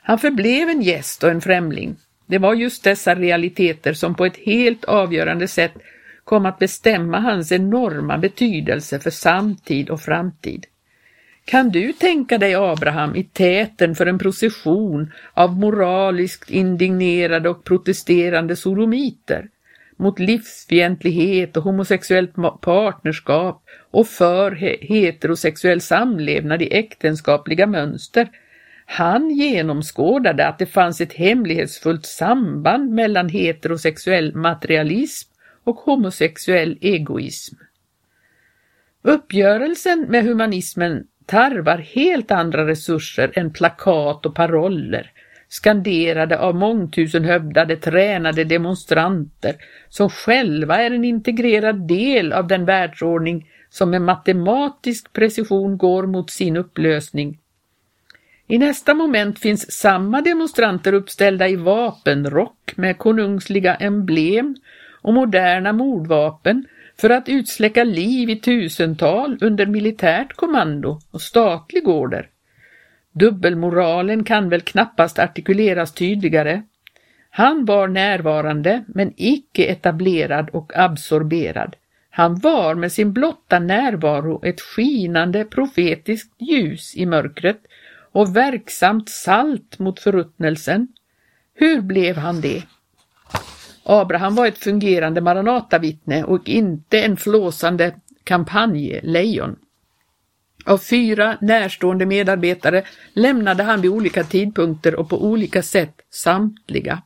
Han 0.03 0.19
förblev 0.19 0.69
en 0.69 0.83
gäst 0.83 1.25
och 1.25 1.31
en 1.31 1.41
främling. 1.41 1.97
Det 2.27 2.39
var 2.39 2.55
just 2.55 2.85
dessa 2.85 3.15
realiteter 3.15 3.93
som 3.93 4.15
på 4.15 4.27
ett 4.27 4.37
helt 4.37 4.85
avgörande 4.85 5.49
sätt 5.49 5.75
kom 6.29 6.47
att 6.47 6.59
bestämma 6.59 7.21
hans 7.21 7.53
enorma 7.53 8.19
betydelse 8.19 9.01
för 9.01 9.11
samtid 9.11 9.91
och 9.91 10.01
framtid. 10.01 10.67
Kan 11.45 11.69
du 11.69 11.93
tänka 11.93 12.39
dig 12.39 12.55
Abraham 12.55 13.17
i 13.17 13.25
täten 13.25 13.95
för 13.95 14.07
en 14.07 14.19
procession 14.19 15.13
av 15.35 15.57
moraliskt 15.57 16.51
indignerade 16.51 17.49
och 17.49 17.65
protesterande 17.65 18.57
sodomiter? 18.57 19.49
mot 20.01 20.19
livsfientlighet 20.19 21.57
och 21.57 21.63
homosexuellt 21.63 22.35
partnerskap 22.61 23.63
och 23.91 24.07
för 24.07 24.51
heterosexuell 24.81 25.81
samlevnad 25.81 26.63
i 26.63 26.75
äktenskapliga 26.75 27.67
mönster. 27.67 28.29
Han 28.87 29.31
genomskådade 29.31 30.47
att 30.47 30.59
det 30.59 30.67
fanns 30.67 31.01
ett 31.01 31.13
hemlighetsfullt 31.13 32.07
samband 32.07 32.91
mellan 32.91 33.29
heterosexuell 33.29 34.35
materialism 34.35 35.31
och 35.65 35.77
homosexuell 35.77 36.79
egoism. 36.81 37.57
Uppgörelsen 39.03 40.01
med 40.01 40.25
humanismen 40.25 41.07
tarvar 41.27 41.79
helt 41.79 42.31
andra 42.31 42.67
resurser 42.67 43.33
än 43.35 43.53
plakat 43.53 44.27
och 44.27 44.35
paroller, 44.35 45.13
skanderade 45.49 46.39
av 46.39 46.55
mångtusenhövdade 46.55 47.77
tränade 47.77 48.45
demonstranter 48.45 49.57
som 49.89 50.11
själva 50.11 50.77
är 50.77 50.91
en 50.91 51.05
integrerad 51.05 51.89
del 51.89 52.33
av 52.33 52.47
den 52.47 52.65
världsordning 52.65 53.51
som 53.71 53.91
med 53.91 54.03
matematisk 54.03 55.13
precision 55.13 55.79
går 55.79 56.07
mot 56.07 56.31
sin 56.31 56.57
upplösning. 56.57 57.39
I 58.47 58.59
nästa 58.59 58.95
moment 58.95 59.39
finns 59.39 59.73
samma 59.73 60.21
demonstranter 60.21 60.93
uppställda 60.93 61.49
i 61.49 61.57
vapenrock 61.57 62.73
med 62.77 62.99
konungsliga 62.99 63.75
emblem 63.75 64.57
och 65.09 65.15
moderna 65.15 65.73
mordvapen 65.73 66.67
för 67.01 67.11
att 67.11 67.29
utsläcka 67.29 67.85
liv 67.85 68.31
i 68.31 68.37
tusental 68.37 69.39
under 69.41 69.67
militärt 69.67 70.33
kommando 70.33 71.01
och 71.11 71.23
statlig 71.23 71.89
order. 71.89 72.29
Dubbelmoralen 73.13 74.25
kan 74.25 74.49
väl 74.49 74.61
knappast 74.61 75.19
artikuleras 75.19 75.95
tydligare. 75.95 76.63
Han 77.31 77.65
var 77.65 77.89
närvarande 77.89 78.85
men 78.87 79.13
icke 79.17 79.65
etablerad 79.65 80.51
och 80.51 80.73
absorberad. 80.77 81.77
Han 82.11 82.39
var 82.39 82.75
med 82.75 82.93
sin 82.93 83.13
blotta 83.13 83.59
närvaro 83.59 84.45
ett 84.45 84.61
skinande 84.61 85.45
profetiskt 85.45 86.35
ljus 86.39 86.97
i 86.97 87.07
mörkret 87.07 87.61
och 88.13 88.37
verksamt 88.37 89.09
salt 89.09 89.79
mot 89.79 90.01
förruttnelsen. 90.01 90.89
Hur 91.55 91.81
blev 91.81 92.17
han 92.17 92.41
det? 92.41 92.63
Abraham 93.91 94.35
var 94.35 94.47
ett 94.47 94.59
fungerande 94.59 95.21
Maranatavittne 95.21 96.25
och 96.25 96.49
inte 96.49 97.01
en 97.01 97.17
flåsande 97.17 97.95
kampanjlejon. 98.25 99.57
Av 100.65 100.79
fyra 100.79 101.39
närstående 101.41 102.07
medarbetare 102.07 102.85
lämnade 103.13 103.63
han 103.63 103.81
vid 103.81 103.91
olika 103.91 104.25
tidpunkter 104.25 104.95
och 104.95 105.09
på 105.09 105.25
olika 105.25 105.63
sätt 105.63 105.95
samtliga. 106.11 107.03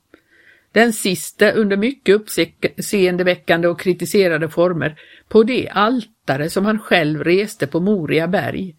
Den 0.72 0.92
siste 0.92 1.52
under 1.52 1.76
mycket 1.76 2.14
uppseendeväckande 2.14 3.68
och 3.68 3.80
kritiserade 3.80 4.48
former 4.48 5.00
på 5.28 5.42
det 5.42 5.68
altare 5.68 6.50
som 6.50 6.66
han 6.66 6.78
själv 6.78 7.24
reste 7.24 7.66
på 7.66 7.80
Moria 7.80 8.28
berg. 8.28 8.74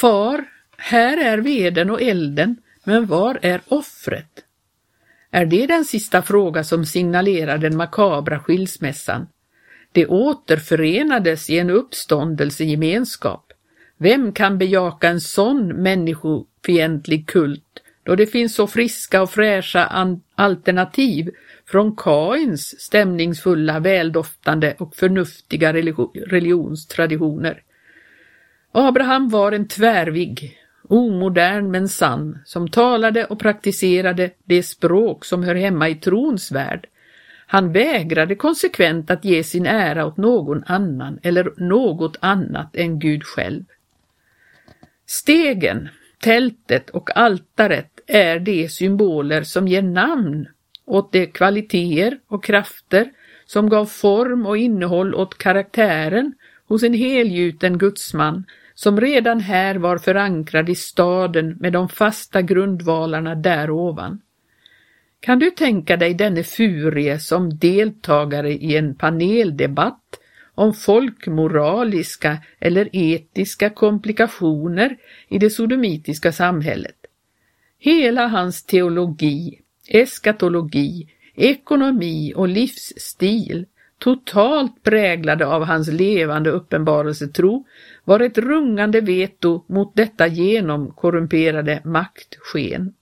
Far, 0.00 0.44
här 0.76 1.24
är 1.24 1.38
veden 1.38 1.90
och 1.90 2.02
elden, 2.02 2.56
men 2.84 3.06
var 3.06 3.38
är 3.42 3.60
offret? 3.68 4.42
Är 5.36 5.46
det 5.46 5.66
den 5.66 5.84
sista 5.84 6.22
fråga 6.22 6.64
som 6.64 6.84
signalerar 6.84 7.58
den 7.58 7.76
makabra 7.76 8.38
skilsmässan? 8.38 9.26
De 9.92 10.06
återförenades 10.06 11.50
i 11.50 11.58
en 11.58 11.70
uppståndelsegemenskap. 11.70 13.52
Vem 13.98 14.32
kan 14.32 14.58
bejaka 14.58 15.08
en 15.08 15.20
sån 15.20 15.82
människofientlig 15.82 17.28
kult 17.28 17.82
då 18.02 18.14
det 18.14 18.26
finns 18.26 18.54
så 18.54 18.66
friska 18.66 19.22
och 19.22 19.30
fräscha 19.30 20.14
alternativ 20.34 21.30
från 21.66 21.96
Kains 21.96 22.80
stämningsfulla, 22.80 23.78
väldoftande 23.78 24.74
och 24.78 24.96
förnuftiga 24.96 25.72
religionstraditioner. 25.72 27.62
Abraham 28.72 29.28
var 29.28 29.52
en 29.52 29.68
tvärvig, 29.68 30.58
omodern 30.88 31.70
men 31.70 31.88
sann, 31.88 32.38
som 32.44 32.68
talade 32.70 33.24
och 33.24 33.38
praktiserade 33.38 34.30
det 34.44 34.62
språk 34.62 35.24
som 35.24 35.42
hör 35.42 35.54
hemma 35.54 35.88
i 35.88 35.94
trons 35.94 36.52
värld. 36.52 36.88
Han 37.46 37.72
vägrade 37.72 38.34
konsekvent 38.34 39.10
att 39.10 39.24
ge 39.24 39.44
sin 39.44 39.66
ära 39.66 40.06
åt 40.06 40.16
någon 40.16 40.64
annan 40.66 41.18
eller 41.22 41.52
något 41.56 42.16
annat 42.20 42.76
än 42.76 42.98
Gud 42.98 43.24
själv. 43.24 43.64
Stegen, 45.06 45.88
tältet 46.20 46.90
och 46.90 47.16
altaret 47.16 48.00
är 48.06 48.38
de 48.38 48.68
symboler 48.68 49.42
som 49.42 49.68
ger 49.68 49.82
namn 49.82 50.48
åt 50.84 51.12
de 51.12 51.26
kvaliteter 51.26 52.18
och 52.28 52.44
krafter 52.44 53.10
som 53.46 53.68
gav 53.68 53.86
form 53.86 54.46
och 54.46 54.56
innehåll 54.56 55.14
åt 55.14 55.38
karaktären 55.38 56.34
hos 56.68 56.82
en 56.82 56.94
helgjuten 56.94 57.78
gudsman 57.78 58.44
som 58.76 59.00
redan 59.00 59.40
här 59.40 59.74
var 59.74 59.98
förankrad 59.98 60.68
i 60.68 60.74
staden 60.74 61.56
med 61.60 61.72
de 61.72 61.88
fasta 61.88 62.42
grundvalarna 62.42 63.34
därovan. 63.34 64.20
Kan 65.20 65.38
du 65.38 65.50
tänka 65.50 65.96
dig 65.96 66.14
denne 66.14 66.42
furie 66.42 67.20
som 67.20 67.58
deltagare 67.58 68.52
i 68.52 68.76
en 68.76 68.94
paneldebatt 68.94 70.20
om 70.54 70.74
folkmoraliska 70.74 72.38
eller 72.60 72.88
etiska 72.92 73.70
komplikationer 73.70 74.96
i 75.28 75.38
det 75.38 75.50
sodomitiska 75.50 76.32
samhället? 76.32 76.96
Hela 77.78 78.26
hans 78.26 78.64
teologi, 78.64 79.60
eskatologi, 79.88 81.08
ekonomi 81.34 82.32
och 82.36 82.48
livsstil 82.48 83.66
totalt 83.98 84.82
präglade 84.82 85.46
av 85.46 85.64
hans 85.64 85.88
levande 85.88 86.50
uppenbarelsetro, 86.50 87.66
var 88.06 88.20
ett 88.20 88.38
rungande 88.38 89.00
veto 89.00 89.64
mot 89.68 89.96
detta 89.96 90.26
genomkorrumperade 90.26 91.82
maktsken. 91.84 92.92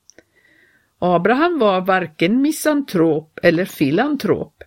Abraham 0.98 1.58
var 1.58 1.80
varken 1.80 2.42
misantrop 2.42 3.38
eller 3.42 3.64
filantrop. 3.64 4.62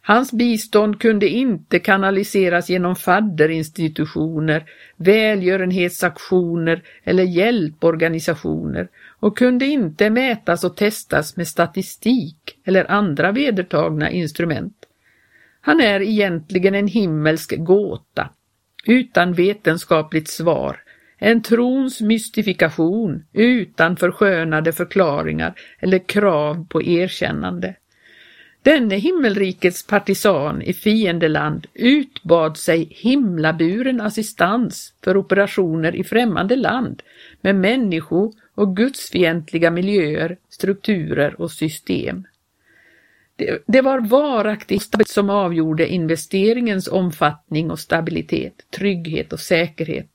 Hans 0.00 0.32
bistånd 0.32 1.00
kunde 1.00 1.28
inte 1.28 1.78
kanaliseras 1.78 2.70
genom 2.70 2.96
fadderinstitutioner, 2.96 4.64
välgörenhetsaktioner 4.96 6.82
eller 7.04 7.24
hjälporganisationer 7.24 8.88
och 9.20 9.38
kunde 9.38 9.66
inte 9.66 10.10
mätas 10.10 10.64
och 10.64 10.76
testas 10.76 11.36
med 11.36 11.48
statistik 11.48 12.58
eller 12.64 12.90
andra 12.90 13.32
vedertagna 13.32 14.10
instrument. 14.10 14.76
Han 15.60 15.80
är 15.80 16.00
egentligen 16.00 16.74
en 16.74 16.88
himmelsk 16.88 17.56
gåta, 17.56 18.30
utan 18.86 19.32
vetenskapligt 19.32 20.28
svar, 20.28 20.80
en 21.18 21.42
trons 21.42 22.00
mystifikation 22.00 23.24
utan 23.32 23.96
förskönade 23.96 24.72
förklaringar 24.72 25.54
eller 25.78 25.98
krav 25.98 26.66
på 26.68 26.82
erkännande. 26.82 27.74
Denne 28.62 28.96
himmelrikets 28.96 29.86
partisan 29.86 30.62
i 30.62 30.72
fiendeland 30.72 31.66
utbad 31.74 32.56
sig 32.56 32.88
himlaburen 32.90 34.00
assistans 34.00 34.94
för 35.04 35.16
operationer 35.16 35.96
i 35.96 36.04
främmande 36.04 36.56
land 36.56 37.02
med 37.40 37.54
människo 37.54 38.32
och 38.54 38.76
gudsfientliga 38.76 39.70
miljöer, 39.70 40.36
strukturer 40.48 41.40
och 41.40 41.50
system. 41.50 42.24
Det, 43.36 43.62
det 43.66 43.80
var 43.80 44.00
varaktighet 44.00 45.08
som 45.08 45.30
avgjorde 45.30 45.88
investeringens 45.88 46.88
omfattning 46.88 47.70
och 47.70 47.78
stabilitet, 47.78 48.54
trygghet 48.70 49.32
och 49.32 49.40
säkerhet, 49.40 50.06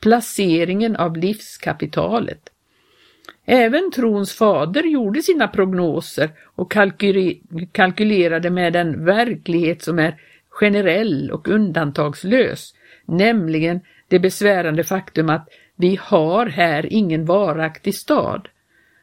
placeringen 0.00 0.96
av 0.96 1.16
livskapitalet. 1.16 2.40
Även 3.46 3.90
trons 3.90 4.32
fader 4.32 4.82
gjorde 4.82 5.22
sina 5.22 5.48
prognoser 5.48 6.30
och 6.44 6.72
kalkylerade 7.72 8.50
med 8.50 8.76
en 8.76 9.04
verklighet 9.04 9.82
som 9.82 9.98
är 9.98 10.20
generell 10.48 11.30
och 11.30 11.48
undantagslös, 11.48 12.74
nämligen 13.04 13.80
det 14.08 14.18
besvärande 14.18 14.84
faktum 14.84 15.28
att 15.28 15.48
vi 15.76 15.98
har 16.02 16.46
här 16.46 16.92
ingen 16.92 17.24
varaktig 17.24 17.94
stad. 17.94 18.48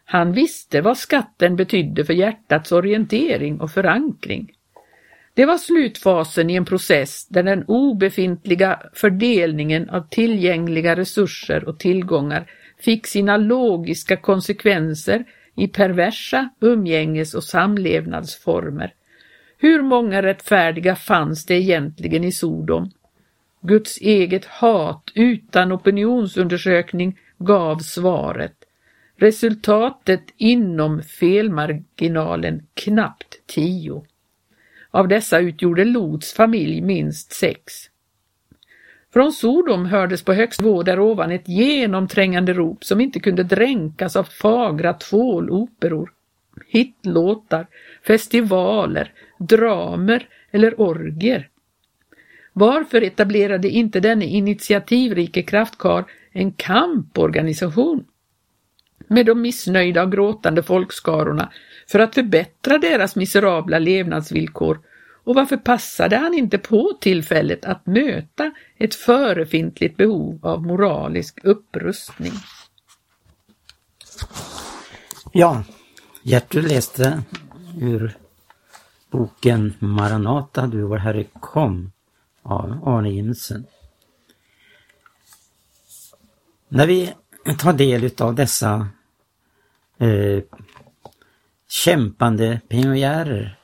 Han 0.06 0.32
visste 0.32 0.82
vad 0.82 0.98
skatten 0.98 1.56
betydde 1.56 2.06
för 2.06 2.14
hjärtats 2.14 2.72
orientering 2.72 3.62
och 3.62 3.72
förankring. 3.72 4.52
Det 5.34 5.46
var 5.46 5.58
slutfasen 5.58 6.50
i 6.50 6.56
en 6.56 6.66
process 6.66 7.28
där 7.28 7.44
den 7.44 7.64
obefintliga 7.68 8.80
fördelningen 8.94 9.90
av 9.90 10.08
tillgängliga 10.10 10.96
resurser 10.96 11.70
och 11.70 11.80
tillgångar 11.80 12.52
fick 12.80 13.08
sina 13.08 13.38
logiska 13.38 14.18
konsekvenser 14.18 15.26
i 15.56 15.68
perversa 15.68 16.50
umgänges 16.60 17.34
och 17.34 17.44
samlevnadsformer. 17.44 18.94
Hur 19.58 19.82
många 19.82 20.22
rättfärdiga 20.22 20.96
fanns 20.96 21.46
det 21.46 21.56
egentligen 21.56 22.24
i 22.24 22.32
Sodom? 22.32 22.92
Guds 23.62 23.98
eget 23.98 24.46
hat 24.46 25.12
utan 25.16 25.72
opinionsundersökning 25.72 27.20
gav 27.38 27.78
svaret. 27.78 28.65
Resultatet 29.18 30.34
inom 30.38 31.02
felmarginalen 31.02 32.68
knappt 32.74 33.48
tio. 33.48 34.06
Av 34.92 35.08
dessa 35.08 35.40
utgjorde 35.40 35.86
Lots 35.86 36.34
familj 36.34 36.82
minst 36.82 37.32
sex. 37.34 37.74
Från 39.14 39.32
Sodom 39.32 39.86
hördes 39.86 40.24
på 40.24 40.34
högst 40.34 40.62
nivå 40.62 40.84
därovan 40.84 41.32
ett 41.32 41.48
genomträngande 41.48 42.54
rop 42.54 42.84
som 42.84 43.02
inte 43.02 43.20
kunde 43.20 43.44
dränkas 43.44 44.16
av 44.16 44.24
fagra 44.24 44.94
tvåloperor, 44.94 46.12
hitlåtar, 46.68 47.68
festivaler, 48.08 49.14
dramer 49.40 50.28
eller 50.52 50.82
orger. 50.82 51.50
Varför 52.54 53.02
etablerade 53.02 53.70
inte 53.70 54.00
denne 54.00 54.26
initiativrike 54.26 55.44
kraftkar 55.44 56.06
en 56.32 56.52
kamporganisation 56.52 58.06
med 59.08 59.26
de 59.26 59.42
missnöjda 59.42 60.04
och 60.04 60.12
gråtande 60.12 60.64
folkskarorna 60.64 61.52
för 61.88 62.00
att 62.00 62.16
förbättra 62.16 62.78
deras 62.78 63.16
miserabla 63.16 63.80
levnadsvillkor 63.80 64.80
och 65.26 65.36
varför 65.36 65.58
passade 65.58 66.18
han 66.18 66.34
inte 66.34 66.58
på 66.58 66.98
tillfället 67.02 67.66
att 67.66 67.86
möta 67.86 68.52
ett 68.78 68.96
förefintligt 68.96 69.98
behov 69.98 70.40
av 70.46 70.62
moralisk 70.62 71.40
upprustning? 71.44 72.34
Ja, 75.32 75.64
Gertrud 76.24 76.68
läste 76.68 77.24
ur 77.82 78.18
boken 79.12 79.74
Maranata, 79.80 80.68
du 80.68 80.82
vår 80.82 80.98
Herre 80.98 81.24
kom 81.24 81.92
av 82.42 82.88
Arne 82.88 83.10
Jimsen. 83.10 83.66
När 86.70 86.88
vi 86.88 87.14
tar 87.60 87.74
del 87.74 88.12
av 88.20 88.36
dessa 88.36 88.88
eh, 89.98 90.44
kämpande 91.68 92.62
pionjärer 92.70 93.60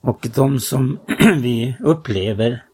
och 0.00 0.28
de 0.34 0.60
som 0.60 1.00
vi 1.36 1.76
upplever 1.80 2.64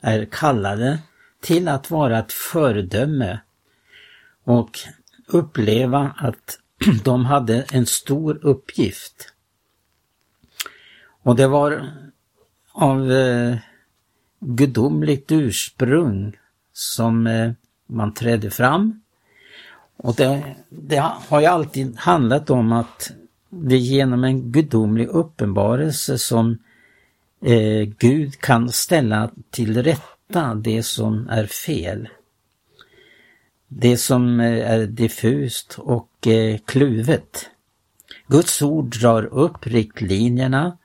är 0.00 0.24
kallade 0.24 0.98
till 1.40 1.68
att 1.68 1.90
vara 1.90 2.18
ett 2.18 2.32
föredöme 2.32 3.40
och 4.44 4.78
uppleva 5.26 6.14
att 6.16 6.58
de 7.04 7.24
hade 7.24 7.62
en 7.62 7.86
stor 7.86 8.38
uppgift. 8.42 9.32
Och 11.22 11.36
det 11.36 11.46
var 11.46 11.92
av 12.72 13.12
eh, 13.12 13.56
gudomligt 14.40 15.32
ursprung 15.32 16.36
som 16.72 17.26
eh, 17.26 17.52
man 17.86 18.14
trädde 18.14 18.50
fram. 18.50 19.02
Och 19.96 20.14
det, 20.14 20.56
det 20.68 20.96
har 21.28 21.40
ju 21.40 21.46
alltid 21.46 21.96
handlat 21.96 22.50
om 22.50 22.72
att 22.72 23.12
det 23.50 23.74
är 23.74 23.78
genom 23.78 24.24
en 24.24 24.52
gudomlig 24.52 25.08
uppenbarelse 25.08 26.18
som 26.18 26.58
eh, 27.44 27.82
Gud 27.98 28.40
kan 28.40 28.72
ställa 28.72 29.30
till 29.50 29.82
rätta 29.82 30.54
det 30.54 30.82
som 30.82 31.28
är 31.28 31.46
fel. 31.46 32.08
Det 33.68 33.96
som 33.96 34.40
eh, 34.40 34.70
är 34.70 34.86
diffust 34.86 35.78
och 35.78 36.26
eh, 36.26 36.58
kluvet. 36.64 37.50
Guds 38.26 38.62
ord 38.62 39.00
drar 39.00 39.24
upp 39.24 39.66
riktlinjerna 39.66 40.78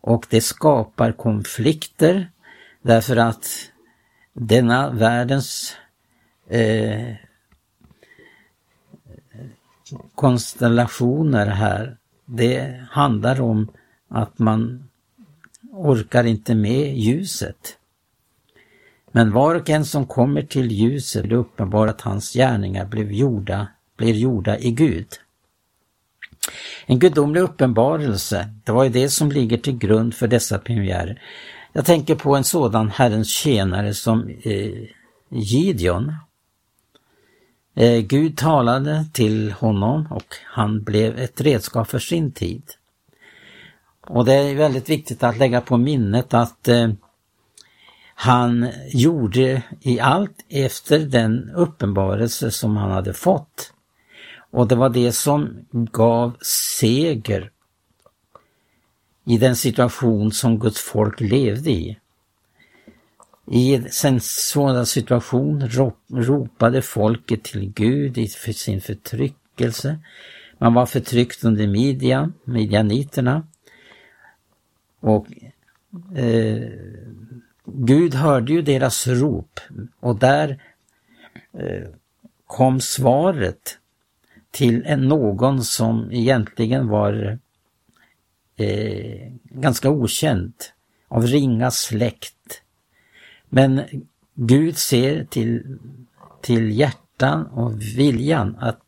och 0.00 0.26
det 0.30 0.40
skapar 0.40 1.12
konflikter 1.12 2.30
därför 2.82 3.16
att 3.16 3.46
denna 4.32 4.90
världens 4.90 5.76
eh, 6.48 7.14
konstellationer 10.14 11.46
här, 11.46 11.96
det 12.26 12.80
handlar 12.90 13.40
om 13.40 13.68
att 14.08 14.38
man 14.38 14.88
orkar 15.72 16.24
inte 16.24 16.54
med 16.54 16.98
ljuset. 16.98 17.76
Men 19.12 19.32
var 19.32 19.54
och 19.54 19.70
en 19.70 19.84
som 19.84 20.06
kommer 20.06 20.42
till 20.42 20.72
ljuset 20.72 21.24
blir 21.24 21.36
uppenbar 21.36 21.86
att 21.86 22.00
hans 22.00 22.32
gärningar 22.32 22.86
blev 22.86 23.12
gjorda, 23.12 23.66
blir 23.96 24.14
gjorda 24.14 24.58
i 24.58 24.70
Gud. 24.70 25.06
En 26.86 26.98
gudomlig 26.98 27.40
uppenbarelse, 27.40 28.48
det 28.64 28.72
var 28.72 28.84
ju 28.84 28.90
det 28.90 29.08
som 29.08 29.32
ligger 29.32 29.58
till 29.58 29.78
grund 29.78 30.14
för 30.14 30.28
dessa 30.28 30.58
pionjärer. 30.58 31.22
Jag 31.72 31.84
tänker 31.84 32.14
på 32.14 32.36
en 32.36 32.44
sådan 32.44 32.90
Herrens 32.90 33.28
tjänare 33.28 33.94
som 33.94 34.28
eh, 34.42 34.88
Gideon. 35.28 36.14
Eh, 37.74 38.00
Gud 38.00 38.36
talade 38.36 39.06
till 39.12 39.52
honom 39.52 40.06
och 40.10 40.36
han 40.44 40.82
blev 40.82 41.18
ett 41.18 41.40
redskap 41.40 41.88
för 41.88 41.98
sin 41.98 42.32
tid. 42.32 42.62
Och 44.06 44.24
det 44.24 44.34
är 44.34 44.54
väldigt 44.54 44.88
viktigt 44.88 45.22
att 45.22 45.38
lägga 45.38 45.60
på 45.60 45.76
minnet 45.76 46.34
att 46.34 46.68
eh, 46.68 46.90
han 48.14 48.70
gjorde 48.88 49.62
i 49.80 50.00
allt 50.00 50.44
efter 50.48 50.98
den 50.98 51.50
uppenbarelse 51.50 52.50
som 52.50 52.76
han 52.76 52.90
hade 52.90 53.14
fått. 53.14 53.72
Och 54.50 54.68
det 54.68 54.74
var 54.74 54.88
det 54.88 55.12
som 55.12 55.66
gav 55.70 56.36
seger 56.80 57.50
i 59.26 59.38
den 59.38 59.56
situation 59.56 60.32
som 60.32 60.58
Guds 60.58 60.80
folk 60.80 61.20
levde 61.20 61.70
i. 61.70 61.98
I 63.54 63.74
en 63.74 64.20
sådan 64.20 64.86
situation 64.86 65.68
ropade 66.10 66.82
folket 66.82 67.42
till 67.44 67.72
Gud 67.72 68.18
i 68.18 68.28
sin 68.28 68.80
förtryckelse. 68.80 69.98
Man 70.58 70.74
var 70.74 70.86
förtryckt 70.86 71.44
under 71.44 71.66
Midjan, 71.66 72.34
midjaniterna. 72.44 73.46
Och 75.00 75.26
eh, 76.16 76.68
Gud 77.64 78.14
hörde 78.14 78.52
ju 78.52 78.62
deras 78.62 79.06
rop 79.06 79.60
och 80.00 80.18
där 80.18 80.62
eh, 81.52 81.88
kom 82.46 82.80
svaret 82.80 83.78
till 84.50 84.82
en, 84.86 85.08
någon 85.08 85.64
som 85.64 86.12
egentligen 86.12 86.88
var 86.88 87.38
eh, 88.56 89.32
ganska 89.44 89.90
okänd, 89.90 90.52
av 91.08 91.26
ringa 91.26 91.70
släkt. 91.70 92.61
Men 93.54 93.82
Gud 94.34 94.76
ser 94.76 95.24
till, 95.24 95.78
till 96.40 96.70
hjärtan 96.70 97.46
och 97.46 97.82
viljan 97.82 98.56
att 98.60 98.82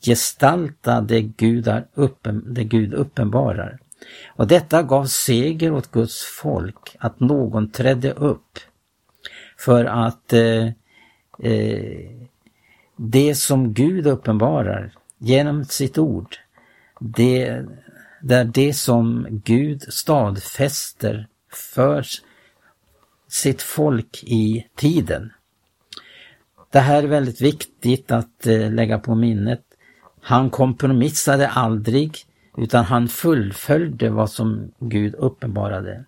gestalta 0.00 1.00
det 1.00 1.22
Gud, 1.22 1.68
är 1.68 1.86
uppen, 1.94 2.54
det 2.54 2.64
Gud 2.64 2.94
uppenbarar. 2.94 3.78
Och 4.36 4.46
detta 4.46 4.82
gav 4.82 5.04
seger 5.04 5.72
åt 5.72 5.90
Guds 5.90 6.24
folk, 6.42 6.96
att 6.98 7.20
någon 7.20 7.70
trädde 7.70 8.12
upp 8.12 8.58
för 9.58 9.84
att 9.84 10.32
eh, 10.32 10.66
eh, 11.38 12.10
det 12.96 13.34
som 13.34 13.74
Gud 13.74 14.06
uppenbarar 14.06 14.92
genom 15.18 15.64
sitt 15.64 15.98
ord, 15.98 16.36
det, 17.00 17.64
det 18.22 18.34
är 18.34 18.44
det 18.44 18.74
som 18.74 19.26
Gud 19.30 19.82
stadfäster 19.82 21.28
för 21.50 22.06
sitt 23.34 23.62
folk 23.62 24.24
i 24.24 24.66
tiden. 24.76 25.32
Det 26.70 26.78
här 26.78 27.02
är 27.02 27.06
väldigt 27.06 27.40
viktigt 27.40 28.10
att 28.10 28.46
eh, 28.46 28.72
lägga 28.72 28.98
på 28.98 29.14
minnet. 29.14 29.62
Han 30.20 30.50
kompromissade 30.50 31.48
aldrig 31.48 32.18
utan 32.56 32.84
han 32.84 33.08
fullföljde 33.08 34.10
vad 34.10 34.30
som 34.30 34.72
Gud 34.78 35.14
uppenbarade. 35.14 36.04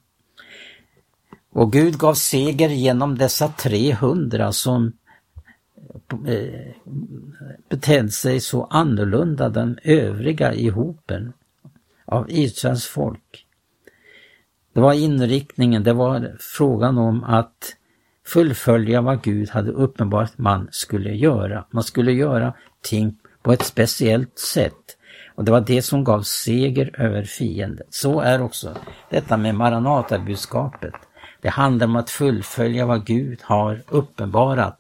Och 1.53 1.73
Gud 1.73 1.99
gav 1.99 2.15
seger 2.15 2.69
genom 2.69 3.19
dessa 3.19 3.49
300 3.49 4.53
som 4.53 4.93
eh, 6.27 6.73
betedde 7.69 8.11
sig 8.11 8.41
så 8.41 8.65
annorlunda 8.65 9.49
den 9.49 9.79
övriga 9.83 10.55
i 10.55 10.69
hopen 10.69 11.33
av 12.05 12.31
Israels 12.31 12.87
folk. 12.87 13.46
Det 14.77 14.83
var 14.83 14.93
inriktningen, 14.93 15.83
det 15.83 15.93
var 15.93 16.37
frågan 16.41 16.99
om 16.99 17.25
att 17.25 17.77
fullfölja 18.27 19.01
vad 19.01 19.23
Gud 19.23 19.51
hade 19.51 19.71
uppenbarat 19.71 20.39
man 20.39 20.69
skulle 20.71 21.15
göra. 21.15 21.65
Man 21.71 21.83
skulle 21.85 22.12
göra 22.12 22.55
ting 22.83 23.19
på 23.43 23.53
ett 23.53 23.62
speciellt 23.62 24.39
sätt. 24.39 24.97
Och 25.35 25.45
det 25.45 25.53
var 25.53 25.61
det 25.61 25.83
som 25.83 26.05
gav 26.05 26.23
seger 26.23 27.01
över 27.01 27.23
fienden. 27.23 27.87
Så 27.91 28.21
är 28.21 28.43
också 28.43 28.77
detta 29.11 29.37
med 29.37 29.55
Maranatabudskapet. 29.55 30.95
Det 31.41 31.49
handlar 31.49 31.87
om 31.87 31.97
att 31.97 32.11
fullfölja 32.11 32.87
vad 32.87 33.07
Gud 33.07 33.39
har 33.43 33.83
uppenbarat. 33.89 34.79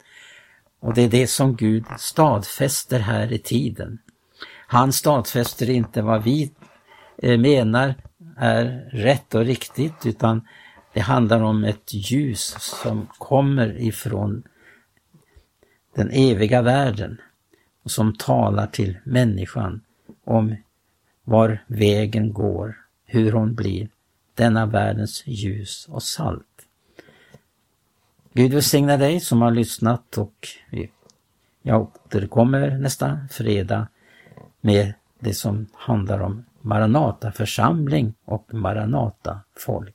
Och 0.80 0.94
det 0.94 1.02
är 1.02 1.08
det 1.08 1.26
som 1.26 1.56
Gud 1.56 1.84
stadfäster 1.98 2.98
här 2.98 3.32
i 3.32 3.38
tiden. 3.38 3.98
Han 4.66 4.92
stadfäster 4.92 5.70
inte 5.70 6.02
vad 6.02 6.22
vi 6.22 6.52
eh, 7.22 7.38
menar 7.38 7.94
är 8.36 8.88
rätt 8.92 9.34
och 9.34 9.44
riktigt 9.44 10.06
utan 10.06 10.48
det 10.92 11.00
handlar 11.00 11.40
om 11.42 11.64
ett 11.64 11.94
ljus 11.94 12.56
som 12.58 13.06
kommer 13.18 13.80
ifrån 13.80 14.42
den 15.94 16.10
eviga 16.10 16.62
världen 16.62 17.20
och 17.82 17.90
som 17.90 18.16
talar 18.16 18.66
till 18.66 18.98
människan 19.04 19.80
om 20.24 20.56
var 21.24 21.64
vägen 21.66 22.32
går, 22.32 22.78
hur 23.04 23.32
hon 23.32 23.54
blir 23.54 23.88
denna 24.34 24.66
världens 24.66 25.22
ljus 25.26 25.86
och 25.90 26.02
salt. 26.02 26.66
Gud 28.32 28.52
välsigne 28.52 28.96
dig 28.96 29.20
som 29.20 29.42
har 29.42 29.50
lyssnat 29.50 30.18
och 30.18 30.48
jag 31.62 31.82
återkommer 31.82 32.78
nästa 32.78 33.28
fredag 33.30 33.88
med 34.60 34.94
det 35.18 35.34
som 35.34 35.66
handlar 35.74 36.20
om 36.20 36.44
Maranata 36.66 37.32
församling 37.32 38.14
och 38.24 38.54
Maranata 38.54 39.40
folk. 39.58 39.94